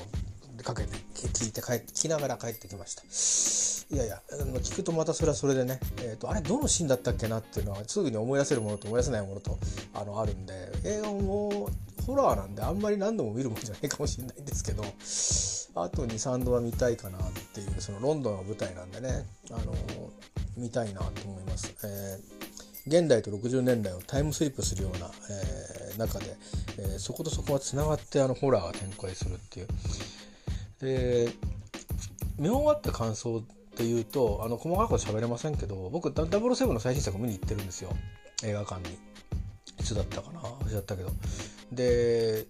[0.63, 3.74] かけて聞いて帰って聞きながら帰ってきました。
[3.91, 9.59] いやいや聞くとまたそれはそれでね、えーと、あれどのシーンだったっけなっていうのはすぐに思い出せるものと思い出せないものと
[9.93, 11.69] あのあるんで映画も
[12.05, 14.83] ホラーなんであんまり何度も見るもんじゃないかもしれないんですけど
[15.81, 19.75] あと23度は見たいかなっていうそのロンドンの舞台なんでねあの
[20.57, 21.75] 見たいなと思います。
[21.83, 22.45] えー
[22.87, 25.09] 現代と60年代をタイムスリップするような、
[25.89, 26.37] えー、中で、
[26.77, 29.67] えー、そことそこがつながってあのホラーが展開するっていう
[30.79, 31.31] で
[32.37, 33.43] 見終わった感想
[33.75, 37.91] っていうとあの細かく喋れませんけど僕ダブルセブンの最新作見に行ってるんですよ。
[38.41, 38.97] 映画館に。
[39.77, 40.39] いつだったかな。
[40.39, 41.11] 忘れちゃったけど。
[41.73, 42.45] で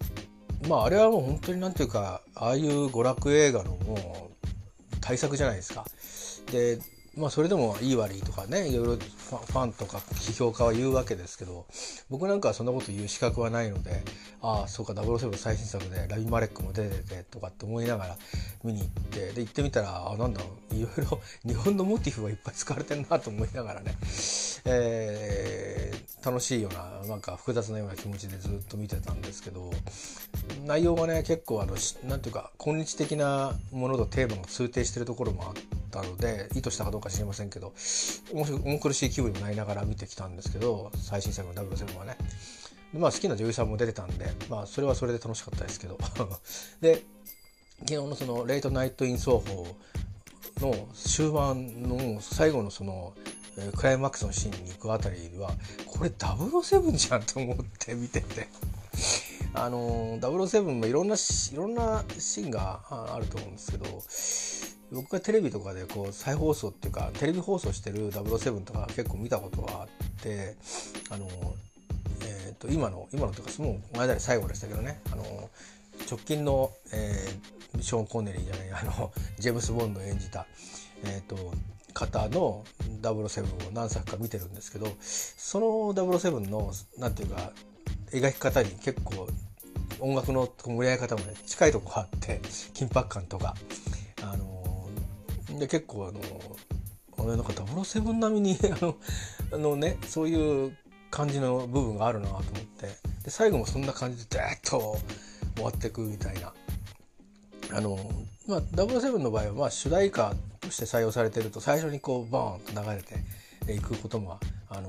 [0.68, 5.84] まああれはもう本当になんていうかああいう娯楽映画のもう対策じゃないですか。
[6.52, 6.78] で
[7.16, 11.66] まあそれでもいい悪いとかねいろいろファンとか批評家は言うわけですけど
[12.10, 14.02] 僕なんかはそんなこと言う資格はないので
[14.42, 18.16] ああそうか007最新作でラビ・マレックも出ててとかって思いながら
[18.64, 23.96] 見に行ってで行ってみたらあなんだろういろいろ日本のモチーフがいっぱい使われてるなと思いながらね、
[24.66, 29.70] えー、楽しいようななんか複雑なような気持ちでずっと見てたんですけど
[30.66, 37.72] 内容がね結構あのなんていうか今日的なものとテーマが通底してるところもあってたので意図したかどうか知りませんけど
[38.32, 42.16] 重苦しい気分になりながら見てきたんですけど最新作の007はね。
[42.92, 45.98] まあ好きな女優さんも出てたんで、まあそれはそれで楽しかったですけど。
[46.80, 47.04] で、
[47.80, 49.66] 昨日のそのレイトナイト・イン奏法
[50.60, 53.12] の終盤の最後のその
[53.76, 55.50] クライマックスのシーンに行くあたりは
[55.86, 58.48] これ007じゃんと思って見てて
[59.52, 64.02] あの007もいろんないろんなシーンがあると思うんですけど
[64.92, 69.88] 僕がテレビとかでこう再放送っていうかテレビ放送してる007とか結構見たことがあっ
[70.22, 70.56] て
[71.10, 71.28] あの、
[72.22, 75.00] えー、と今の今のというかもう前だり最後でしたけどね。
[75.12, 75.50] あの
[76.08, 80.46] 直近の、えー、ショーン・コネリーじゃないあのジェームス・ボンドを演じた、
[81.04, 81.52] えーと、
[81.94, 82.64] 方の
[83.00, 87.52] 007を何作か見てるんですけどその007の何ていうか
[88.12, 89.26] 描き方に結構
[90.00, 92.40] 音楽の盛り上げ方もね近いとこがあって
[92.74, 93.54] 緊迫感とか
[94.22, 94.55] あの
[95.58, 96.20] で結構あの
[97.18, 98.96] 俺なんか007並みにあの
[99.52, 100.76] あのねそういう
[101.10, 103.16] 感じの部分があるなと思って。
[103.26, 104.96] で最後もそんな感じでダーッと
[105.56, 106.52] 終わっていくみたいな。
[107.72, 107.98] あの
[108.46, 114.38] まあ007の場合はまあ主題歌として採用されてると最初にこうバーンと流れていくことも
[114.68, 114.88] あの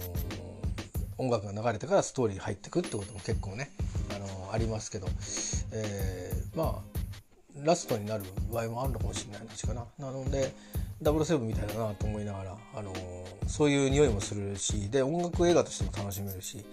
[1.17, 3.71] 音楽が流れてからストーリーに入ってくってことも結構ね
[4.15, 5.07] あのありますけど、
[5.73, 6.96] えー、まあ
[7.63, 9.85] ラストになる場合もあるのかもしれない確かな。
[9.97, 10.53] なので
[11.01, 12.93] 007みたいだなと思いながら、あの
[13.47, 16.65] そういう匂いもするしで音楽映画としても楽しめるし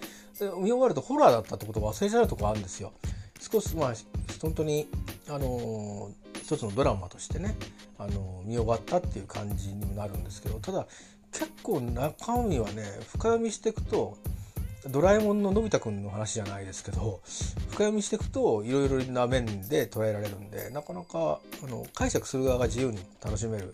[0.57, 2.93] 見終わるとホラーだったってことを忘れちゃうとこあるんですよ。
[3.39, 3.93] 少しまあ
[4.41, 4.87] 本当に
[5.29, 6.09] あの
[6.41, 7.55] 一つのドラマとしてね
[7.97, 10.87] あの見終わったっていう感じにもなるんですけどただ
[11.31, 14.17] 結構中身はね深読みしていくと
[14.89, 23.73] ドラえもんののび太くんの話じゃないですけど深読みしていくといろいろな面で捉えられるんでなかなかあの解釈する側が自由に楽しめる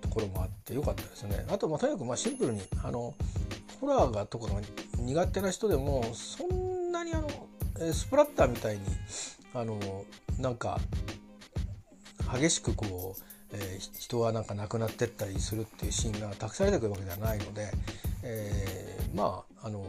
[0.00, 1.44] ところもあってよかったですね。
[1.48, 3.14] あとまあとにかくまあシンプルにあの
[3.80, 4.60] ホラーがとかが
[4.98, 7.28] 苦手な人でもそんなにあの
[7.92, 8.82] スプラッターみたいに
[9.54, 9.78] あの
[10.38, 10.78] なんか
[12.32, 17.70] 激しくこう、えー、人はなんか亡くなってったりするっていうシーンがたくさん出てくるわけではないので、
[18.22, 19.84] えー、まああの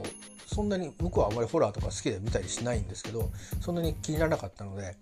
[0.45, 4.95] そんなに僕はあまりホラーとか好きで見たりしないんですけどそんなに気にならなかったので、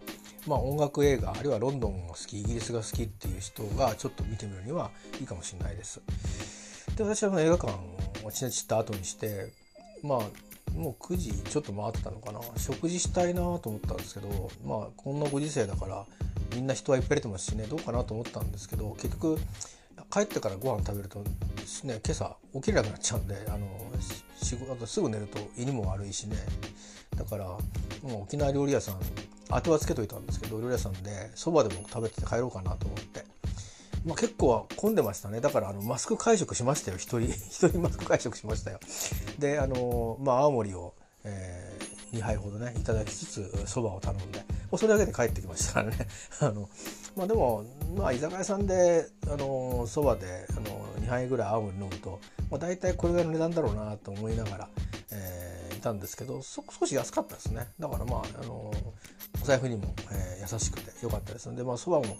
[0.47, 6.01] まあ、音楽映画あるいはロンドンが好きイギリスが好きっていう人がちょっと見てみるにはいいかもしれないです。
[6.95, 7.73] で私は映画館
[8.23, 9.51] をちねちった後にして
[10.03, 10.19] まあ
[10.73, 16.05] もう9時ちょっと回ってたのかな食事したいなと思ったんですけどまあこんなご時世だから
[16.55, 19.37] みんな人はいっぱい出てますしねどうかなと思ったんですけど結局
[20.11, 21.25] 帰ってからご飯食べるとね
[21.83, 23.67] 今朝起きれなくなっちゃうんであの
[24.41, 26.35] 仕事すぐ寝ると胃にも悪いしね。
[27.15, 27.59] だからも
[28.03, 28.99] う沖縄料理屋さん
[29.49, 33.23] 当てはつけといたんですけど料理屋さんでそばでも食べてて帰ろうかなと思って。
[34.03, 35.41] まあ、結構混んでましたね。
[35.41, 36.97] だからあのマスク会食しましたよ。
[36.97, 38.79] 一人 一人マスク会食しましたよ。
[39.37, 44.39] であのまあ青森を、えー、2杯ほどねいただきつつそばを頼んで。
[44.39, 46.07] もうそれだけで帰ってきましたからね。
[46.39, 46.67] あの
[47.15, 52.19] まあでもまあ居酒屋さんであのそばであの2杯ぐらい青森飲むと、
[52.49, 54.69] まあ、大体これぐらいの値段だろうなと思いながら、
[55.11, 57.67] えー、いたんですけど少し安かったですね。
[57.79, 58.71] だからまああの
[59.41, 62.17] お財布にも、えー、優しくて良かったですのでまあそばも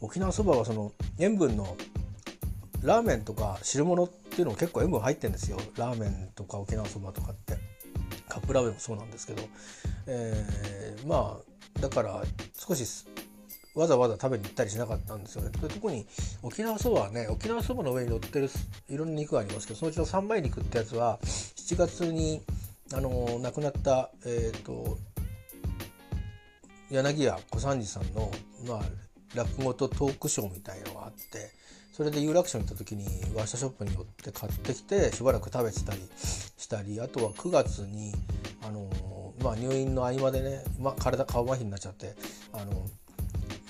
[0.00, 1.76] 沖縄そばはその塩分の
[2.82, 5.58] ラーメンとか汁物っていうのも結構塩分入ってるんですよ。
[5.76, 7.74] ラーメンとか沖縄そばとかって。
[8.28, 9.42] カップラーメンもそうなんですけど、
[10.06, 11.38] えー、ま
[11.76, 12.22] あだから
[12.56, 12.84] 少し
[13.74, 15.50] わざわざ食べに行ったりしなかったんですよね。
[15.50, 16.06] で特に
[16.42, 18.48] 沖縄そばはね沖縄そばの上に乗ってる
[18.88, 22.42] いろんな肉がありますけどそのうちの三枚肉ってやつは7月に
[22.92, 24.98] あの亡くなったえっ、ー、と
[26.90, 28.30] 柳家小三治さんの、
[28.68, 28.82] まあ、
[29.34, 31.50] 落語とトークショーみたいのがあって
[31.92, 38.12] それで有楽町に行った時にワッシャショップに寄って買ってきてしばらく食べてたりしたりあとは9月に
[38.66, 42.14] あの、まあ、入院の合間でね、まあ、体顔麻痺になっちゃって
[42.52, 42.86] あの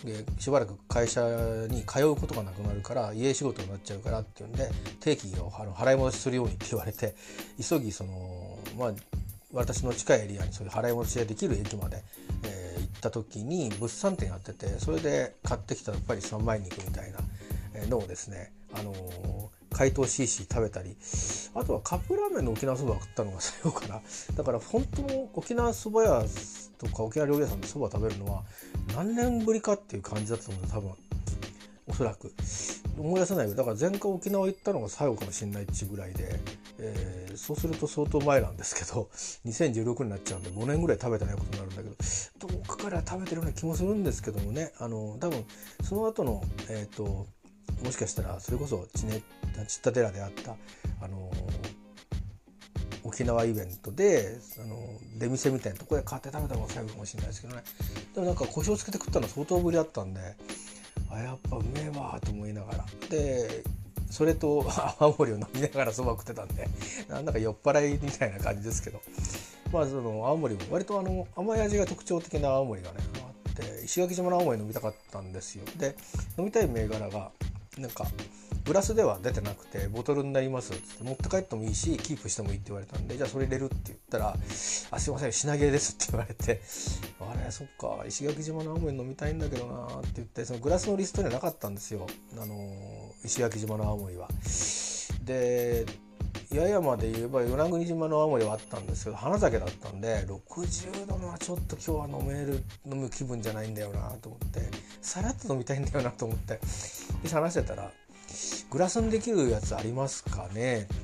[0.05, 1.23] でしばらく会社
[1.69, 7.15] に通うことがなくなるから家仕事になっちゃうからっていうんで定期を払い戻しするようにって言われて
[7.61, 8.93] 急ぎそのまあ
[9.53, 12.03] 私の近いエリアにそういう払い戻しができる駅まで、
[12.45, 17.21] えー、行った時に物産展やっててそれで買ってきたやっぱり三枚肉みたいな
[17.87, 20.97] のをですね、あのー、解凍しいし食べたり
[21.55, 24.01] あとはカップラーメンの沖縄そばを食ったのが最後かな。
[24.37, 26.25] だから本当沖縄そば屋
[26.79, 28.43] とか沖縄料理屋さんでそば食べるのは
[28.95, 30.91] 何年ぶりかっていう感じだったと思うんです多分。
[31.87, 32.33] おそらく。
[32.99, 36.41] 思い出せないだから前回沖縄行ったのが最後かもしれないっていうぐらいで、
[36.79, 39.09] えー、そうすると相当前なんですけど
[39.47, 41.97] 2016になっちゃうんで5年ぐらい食べてないことになるんだけど
[42.39, 44.73] 遠くから食べてるような気もするんですけどもね。
[44.79, 45.45] あの多分
[45.83, 47.27] その後のえっ、ー、と
[47.85, 49.23] もしかしたらそれこそちね
[49.67, 50.57] ちった寺であった
[51.01, 51.31] あの
[53.15, 54.77] 沖縄イベントであの
[55.17, 57.63] 出店みたいなとこで買って食べたのが最後かもしれないですけどね。
[58.13, 60.21] でもなんか胡椒つけて食ったの相当ぶりだったんで
[61.11, 62.85] あやっぱうめえわと思いながら。
[63.09, 63.63] で
[64.11, 64.65] それと
[64.99, 66.69] 泡盛を飲みながらそば食ってたんで
[67.09, 69.01] なんだか酔っ払いみたいな感じですけど。
[69.73, 72.99] まあその青森も割とあの甘い味が特徴的な青森がね
[73.45, 75.65] あって石垣島の青森飲みたかったんですよ。
[75.77, 75.97] で
[76.39, 77.31] 飲みたい銘柄が
[77.79, 78.07] なんか
[78.67, 84.39] グラスでは出てなくてボトルになりますっつって持って帰ってもいいしキープしてもいいって言われたんでじゃあそれ入れるって言ったら「あ
[84.99, 86.63] すいません品切れです」って言われて
[87.21, 92.07] 「あれそっか石垣島の青森飲みたいんだけどな」って言ってそのグラスのリストにはなかったんですよ
[92.39, 94.29] あの石垣島の青森は。
[95.25, 95.87] で
[96.51, 104.61] 八重山で言えば与那国島の青森はあったんですけど花酒だったんで60度のちょっと今日は飲める飲む気分じゃないんだよなと思って
[105.01, 106.61] さらっと飲みたいんだよなと思って
[107.33, 107.91] 話してたら
[108.75, 110.95] グラスにできるやつありますかね?」って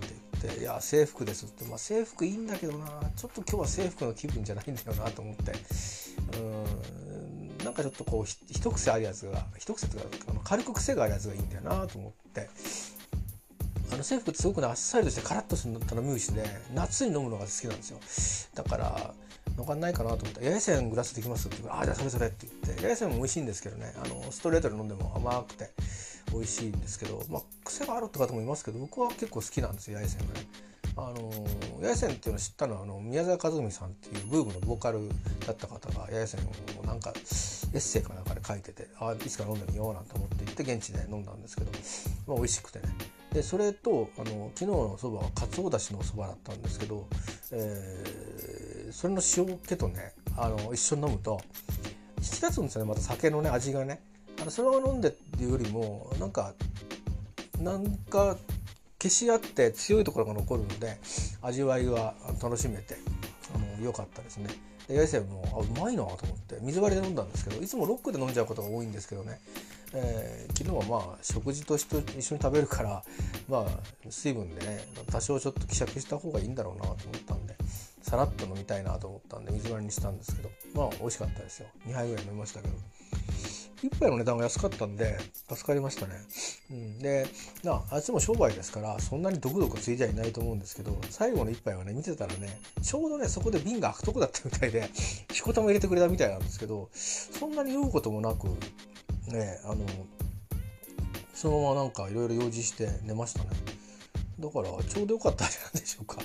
[0.43, 2.87] 言って「いや制服です」って「まあ、制服いいんだけどな。
[3.17, 5.53] ちょっと今日は制服の気分じゃないんだよな」と思って。
[6.37, 7.65] うん。
[7.65, 12.49] なんかちょっとこう一癖あるやつが一癖というかあの軽く癖があるやつがいいんだよなと思って。
[13.93, 18.01] あの制服ってすごくねあっさりとしてカラッとする頼み牛で夏に飲むのが好きなんですよ。
[18.55, 19.15] だから
[19.57, 22.83] のがないかなと思ったら「八重線グラスできます」って言うから「ああじゃあそれそれ」って言って。
[22.83, 23.93] 八重線も美味しいんですけどね。
[24.03, 25.71] あのストレートで飲んでも甘くて。
[26.33, 30.71] 美味しいんですけどまあ癖があるって方もいますけど僕は結構好きなんですよ八重線がね。
[30.97, 31.31] あの
[31.81, 35.09] 八重線っていうのを知ったのはあの宮沢和美さんっていうブームのボーカル
[35.47, 36.41] だった方が八重線
[36.83, 37.13] をなんか
[37.73, 41.71] エッセイかなんかで書いててあいつか飲んでみようなんて思って行って現地で飲んだんですけど、
[42.27, 42.85] まあ、美味しくてね。
[43.33, 47.07] でそれとあの昨日のそばはかつおだしのそばだったんですけど、
[47.53, 51.41] えー、それの塩気とねあの一緒に飲むと
[52.19, 54.03] 引き立つんですよねまた酒のね味がね。
[54.41, 56.55] あのそれを飲んでっていうよりもなんか
[57.61, 58.37] なんか
[59.01, 60.99] 消し合って強いところが残るので
[61.43, 62.97] 味わいは楽しめて
[63.55, 64.49] あの良かったですね。
[64.89, 69.39] で八重瀬もあうまいなと思って水割りで飲んだんですけどいつもロックで飲んじゃうことが多いんですけどね、
[69.95, 73.05] えー、昨日はまあ食事として一緒に食べるから
[73.49, 73.67] まあ
[74.11, 77.55] 水分でね多少ちょっと希釈した方がいいんだろうなと思ったんで
[78.03, 82.75] さらっと飲みたいなと思ったんで水割りにしたんですけどまあ美味しかったですよ2杯ぐらい飲みましたけど。
[83.83, 86.15] 1杯の値段が安かったんで助かりましたね。
[86.71, 87.27] うん、で
[87.65, 94.91] なあっちも商売ですからそんなに毒々ついじゃいないと思うんですけど最後の1杯はね見てたらねちょうどねそこで瓶が開くとこだったみたいで
[95.33, 98.49] しこたま入れてくれたみたいなんですけどそんなに酔うこともなく
[99.33, 99.87] ねあの
[101.35, 103.47] そのままなんかいろいろ用事して寝ましたね。
[104.39, 106.17] だからちょうどよかったんじゃないでしょうか。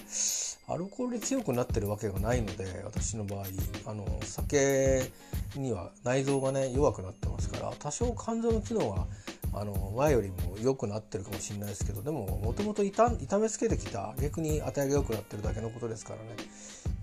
[0.67, 3.43] アルコールで強くなってるわけがないので私の場合
[3.85, 5.11] あの酒
[5.55, 9.05] には内臓がね弱くなってますから多少肝臓の機能は
[9.53, 16.25] あの前よりも良くなってるかもしれないですけどでももともと痛めつけてきた逆に値が良くなってるだけのことですからね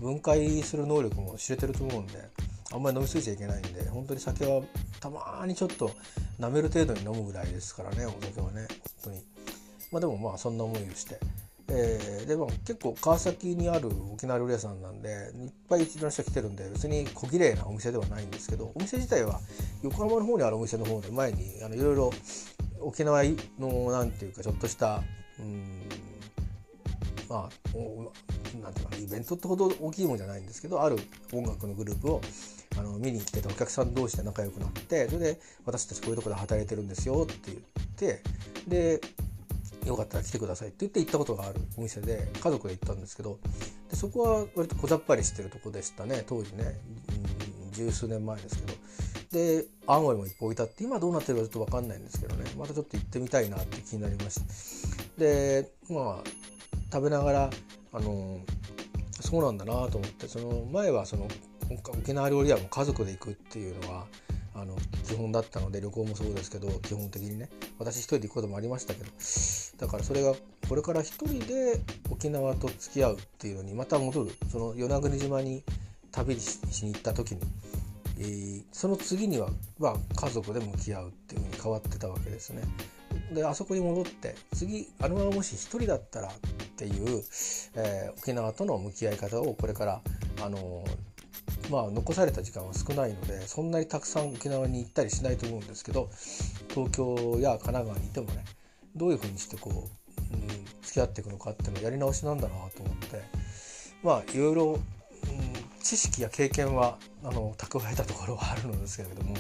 [0.01, 2.29] 分解する能力も知れてると思うんで
[2.73, 4.63] あんまり飲み過ぎちゃいけないんで本当に酒は
[5.01, 5.93] たまにちょっと
[6.41, 8.67] 舐める程度に飲むぐらいですからねお酒はね
[9.03, 9.23] 本当に。
[9.93, 11.21] まあでもまあそんな思いをして
[11.75, 19.41] えー、でも結構川崎にある沖縄料理屋さんなんでいっぱいいろんな人来てるんで別に小綺麗なお店ではないんですけどお店自体は
[19.83, 22.13] 横浜の方にあるお店の方で前にあのいろいろ
[22.81, 23.23] 沖縄
[23.59, 25.03] のなんていうかちょっとした
[25.39, 25.89] うん
[27.31, 27.77] まあ
[28.63, 30.97] なんていうかイベントってほど大きいもんじゃないんですけどある
[31.33, 32.21] 音楽のグループを
[32.77, 38.23] あの見に来てたお客さん同士で仲良くなってそれで私たちこういうとこで働いてるんですよって言って
[38.69, 39.01] で
[39.87, 43.39] よかったら来てくださいって言って行ったことがあるお店で家族で行ったんですけど
[43.91, 46.25] でそこは割と小ざっぱりしてるとこでしたね。
[46.27, 46.81] 当時ね、
[47.65, 48.79] うん、十数年前ですけど。
[49.33, 52.45] で青森も一歩置いたって今どうなってるかちょっと分かんないんですけどね。
[52.59, 54.47] またちょっと行ってみたいなって気になりました。
[55.19, 56.29] でまあ
[56.93, 57.51] 食べながら
[57.93, 58.41] あの
[59.21, 61.29] そうなんだなと思ってその前はその
[61.99, 64.07] 沖縄料理屋も家族で行くっていうのは
[64.55, 69.11] あの基本だったので旅行もそうですけど基本的にね私一人で行くこともありましたけど
[69.79, 70.35] だからそれが
[70.69, 75.63] これから一人で沖縄と付き合うっていうのにまた戻るその与那国島に
[76.11, 77.41] 旅しに行った時に、
[78.19, 82.63] えー、その次には、まあ、家族で向き合うっていうふうに変わってたわけですね。
[83.35, 86.33] であそこに戻って次あのままもし一人だったらっ
[86.77, 87.23] ていう、
[87.75, 90.01] えー、沖縄との向き合い方をこれから
[90.43, 90.85] あの
[91.71, 96.11] まあ残された時間は少ないのでそんなにたくさん沖縄に行ったりしないと思うんですけど
[96.69, 98.45] 東京や神奈川にいてもね
[98.97, 100.49] どういうふうにしてこう、うん、
[100.83, 103.23] 付き合っていくのかっていうのをやり直しなんだなと思って
[104.03, 104.81] まあいろいろ、うん、
[105.83, 109.37] 知識や経験はあの蓄えたところはあるのですけれども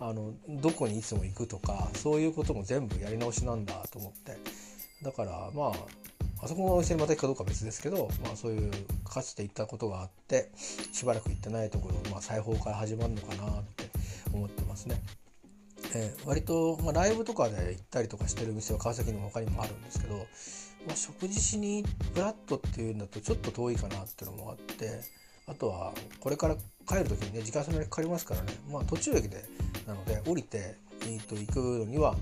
[0.00, 4.38] あのどこにいつも行くとかそういうことも全部やり直しなんだと思って
[5.02, 5.72] だからまあ
[6.40, 8.70] あそこのお店にまた行くかどうかは別ですけど、まあ、そういう
[9.04, 10.50] かつて行ったことがあって
[10.92, 13.84] しばらく行ってないところ、まあ、裁縫から始まるのかなって
[14.32, 15.00] 思ってますね。
[15.94, 20.16] えー、割と、まあ、ライブとかで行ったりとかしてる店は川崎にも他にもあるんですけど、
[20.86, 25.00] まあ、食事しにブラッドっていうんだとちょっと遠いかなっていうのもあって
[25.46, 29.44] あとはこれから帰る時にね時間そんなにかかりますからね、まあ、途中駅で
[29.86, 32.16] なので降りて、えー、と行くのには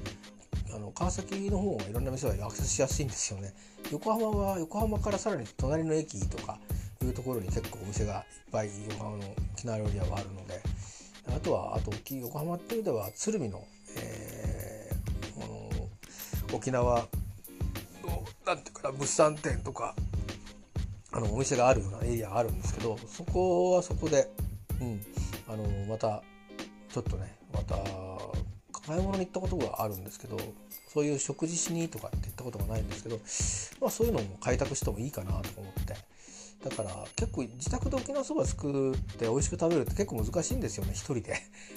[0.74, 3.52] あの川崎の方がいろんな店はアクセスしやすいんですよね。
[3.92, 6.58] 横浜は横浜からさらに隣の駅とか
[7.04, 10.60] いうところに結構お店がいっぱい横浜の沖縄料理屋はあるので
[11.28, 13.64] あとはあと横浜っていうでは鶴見の,、
[13.98, 15.88] えー、の
[16.52, 17.06] 沖縄
[18.02, 19.94] のなんていうかな物産展とか
[21.12, 24.28] あのお店があるようなエリアがあるんですけどそこはそこで、
[24.80, 25.00] うん、
[25.48, 26.22] あのまた
[26.92, 27.76] ちょっとねまた
[28.86, 30.38] 買い物に行ったことがあるんですけど
[30.92, 33.16] そういう食事しにとかって言ったことがないんですけど、
[33.80, 35.94] まあ、そういうのも開拓してもいいかなと思って。
[36.64, 41.36] だから結構自宅で沖縄そば作って美味しく食べるって結構難しいんですよね一人で。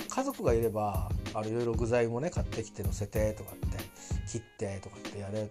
[0.09, 3.77] 家族がいればあのいろいろ具材もね買ってきて乗せてとかって
[4.31, 5.41] 切ってとかってやれ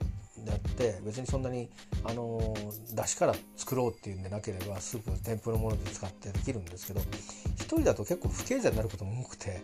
[0.47, 1.69] やって別にそんなに
[2.05, 2.55] あの
[2.95, 7.01] 出汁から作ろうっていうんでなければスープ天ぷのもので使ってできるんですけど
[7.57, 9.61] 一人だと結構不経済になることも多くて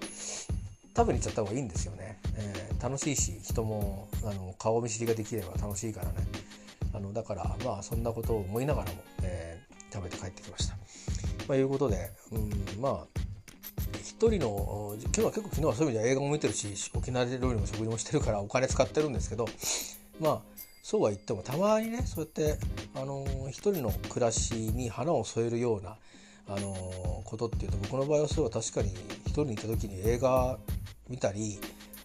[0.97, 6.13] 食べに行っちゃった方がいいんですよね、えー、楽しいし人もあの顔見知りができれば楽しいからね
[6.93, 10.77] あのだからまあそんなことを思いながらも、えー、食べて帰ってきました。
[11.49, 13.21] まあ、いうことで、うん、まあ
[14.01, 19.47] 一人の昨日は結構昨日はそういう意味では映画も見てるし沖縄料理も食事もしてるからお金使ってるんですけど
[20.21, 20.41] まあ
[20.83, 22.59] そうは言ってもたまにねそうやって
[22.95, 25.97] あの一人の暮らしに花を添えるような
[26.47, 28.91] あのことっていうと僕の場合はそうは確かに
[29.27, 30.59] 一人にいた時に映画
[31.09, 31.59] 見たり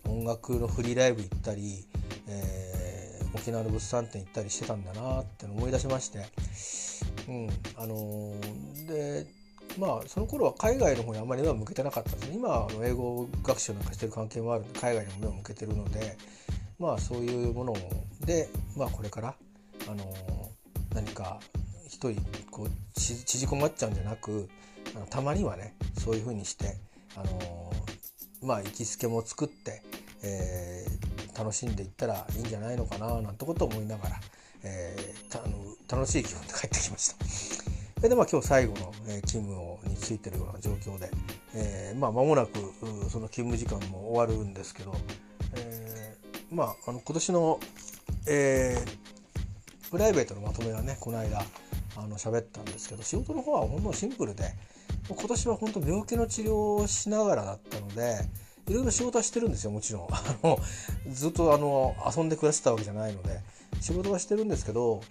[0.06, 1.86] 音楽のフリーライブ行ったり、
[2.28, 6.26] えー、沖縄の物産展行ったりしてたんだなって思い出しまして、
[7.28, 8.34] うんあの、
[8.88, 9.28] で
[9.78, 12.36] まあその頃は海外の方にあんまり目を向けてなかったんですね。
[12.36, 16.18] 今あの英語学習なんかしてる関係もあるんで海外にも目を向けてるので
[16.80, 17.74] まあそういうもの
[18.26, 19.36] で、まあ、これから、
[19.88, 20.06] あの、
[20.94, 21.40] 何か
[22.00, 24.48] 一人こう縮こまっちゃうんじゃなく
[24.96, 26.78] あのたまにはねそういうふうにして、
[27.18, 29.84] あのー、まあ行きつけも作って、
[30.24, 34.16] えー、楽しんでいったらいいんじゃないのかななんてことを思いながら、
[34.64, 35.58] えー、あの
[35.92, 37.14] 楽しい気分で帰ってきまし
[38.02, 38.08] た。
[38.08, 41.12] でまあ今日最後の、えー、勤務をについてるような状況で、
[41.54, 42.60] えー、まあ間もなく
[43.10, 44.96] その勤務時間も終わるんですけど、
[45.56, 47.60] えー、まああの今年の、
[48.26, 51.44] えー、プライベートのまとめはねこの間
[51.96, 54.44] あの喋ったんですけど仕事の方はほんのシンプルで
[55.10, 58.20] 今年は本当病気の治療をしながらだったので
[58.68, 60.08] いろいろ仕事はしてるんですよもちろん。
[60.14, 60.60] あの
[61.12, 63.42] ずっとあの遊んで暮らしてたわけじゃないので
[63.82, 65.02] 仕事はしてるんですけど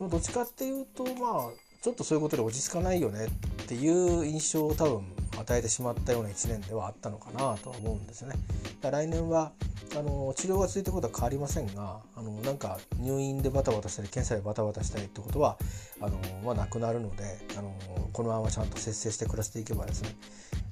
[0.00, 3.30] どっちかっていうとまあちょっとそういうことで落ち着かないよねっ
[3.66, 5.02] ていう印象を多分
[5.38, 8.34] 与えてしまったような1年ではあったのかなとは思うんですね。
[8.82, 9.52] 来年は
[9.96, 15.56] あの治療が続いてことは変わりませんがあのなんか入院でバタバタしたり検査でバタバタしたりってことは
[16.00, 17.74] あの、まあ、なくなるのであの
[18.12, 20.10] このままちゃんと節制して暮らしていけばですね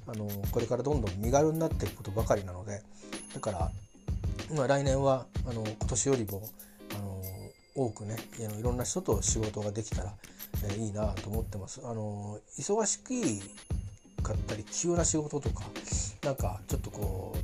[0.07, 2.81] あのこれからどんどん身軽になっていくことばかりなので
[3.33, 3.71] だから、
[4.55, 6.43] まあ、来年はあの今年よりも
[6.95, 7.21] あの
[7.75, 10.13] 多くねいろんな人と仕事ができたら、
[10.63, 11.81] え、いいなと思ってます。
[11.83, 12.99] あの忙し
[14.23, 15.63] かったり急な仕事とか
[16.23, 17.35] なんかちょっとこ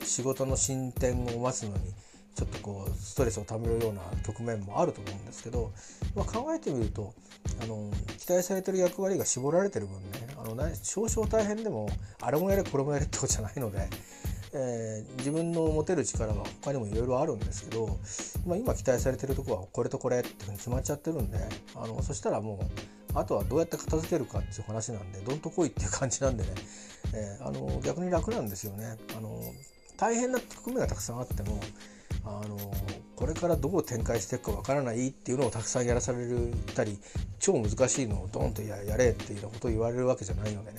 [0.00, 1.92] う仕事の進展を待つのに
[2.34, 5.72] ちょっとこうストレスをためるような局面もあると思うんですけど、
[6.14, 7.12] まあ、考えてみると
[7.62, 11.90] あの期待されてる役割が絞られてる分ねあの少々大変でも
[12.22, 13.88] あれもやれこれもやれってことじゃないので、
[14.52, 17.98] えー、自分の持てる力は他にもいろいろあるんですけど、
[18.46, 21.38] まあ、今期待されてるとこはこれとこれっていうふうに決まっちゃってるんで
[21.76, 22.58] あのそしたらも
[23.14, 26.50] うあとはどうやって片付けるかっていう話なんでどんと来いっていう感じなんでね、
[27.14, 28.96] えー、あの逆に楽なんですよね。
[29.16, 29.40] あの
[29.96, 31.60] 大変な局面がたくさんあっても
[32.24, 32.56] あの
[33.16, 36.18] これからどう展開していくかわからないっていうのをたくさんやらされ
[36.74, 36.98] たり
[37.38, 40.78] 超難しいのをドンとやれっていうようなことを言われるわけじゃないのでね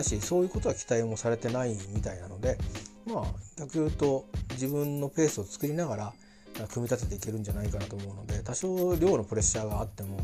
[0.00, 2.58] だしそういうことは期待もされてないみたいなので
[3.06, 3.24] まあ
[3.58, 6.12] 逆に言うと自分のペースを作りながら
[6.72, 10.18] 組み立てていけるんじゃないかなと思うので多少量のプレッシャーがあっても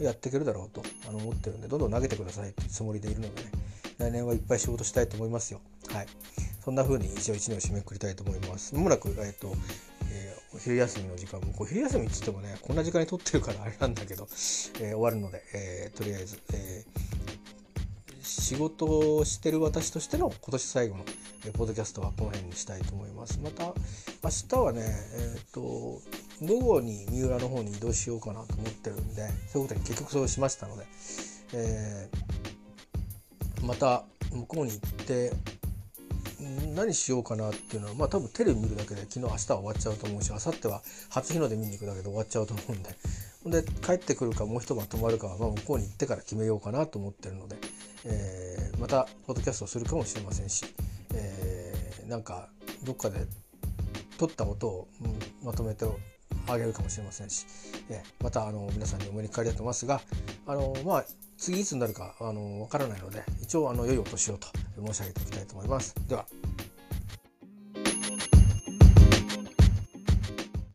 [0.00, 3.50] やっていけるだろうと思ってるんでどんどん投げてくださいっていうつもりでいるのでね
[3.98, 5.60] 来年はいっぱい仕事したいと思いますよ。
[5.92, 6.06] はい。
[6.64, 8.74] そんな風に一応1年を締めくくりたいと思います。
[8.74, 9.52] まもなく、えっと
[10.10, 16.84] えー、お昼休みの時間もこう昼休みっつってもねこんな時間に撮ってるからあれなんだけど、えー、終わるので、えー、とりあえず、え
[18.24, 21.04] 仕事をしてる私としての今年最後の、
[21.46, 23.38] えポッドキャストはこの辺にしたいと思います。
[23.42, 23.72] また明
[24.48, 26.00] 日はねえっ、と午
[26.60, 30.86] 後に三浦の方に移動しようかなと思ってるんでそういうことに結局そうしましたので、
[31.52, 35.32] えー、また向こうに行って
[36.74, 42.90] 何しようかなっていうのはまあ多分テレビ見るだけで昨日明日は終わっちゃうと思うし明後日は初日の出見に行くだけで終わっちゃうと思うんで
[43.44, 47.56] で帰ってくるかもう一晩泊まるかはまあ向こうに行ってから決めようかなと思ってるので、
[48.06, 50.64] えー、またポッドキャストするかもしれませんし、
[51.14, 52.48] えー、なんか
[52.84, 53.26] どっかで
[54.18, 55.84] 撮った音を、うん、まとめて
[56.48, 57.46] あげるかもしれませんし、
[57.90, 60.00] えまたあの皆さんにお目にかかりたいと思いますが
[60.46, 61.04] あのまあ
[61.38, 64.48] 次いつになるかあのわからないので一応あの良いお年をと
[64.86, 65.94] 申し上げておきたいと思います。
[66.06, 66.26] では